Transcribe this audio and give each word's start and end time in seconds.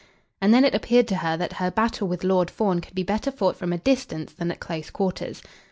And 0.41 0.51
then 0.51 0.65
it 0.65 0.73
appeared 0.73 1.07
to 1.09 1.17
her 1.17 1.37
that 1.37 1.53
her 1.61 1.69
battle 1.69 2.07
with 2.07 2.23
Lord 2.23 2.49
Fawn 2.49 2.81
could 2.81 2.95
be 2.95 3.03
better 3.03 3.29
fought 3.29 3.55
from 3.55 3.71
a 3.71 3.77
distance 3.77 4.33
than 4.33 4.49
at 4.49 4.59
close 4.59 4.89
quarters. 4.89 5.43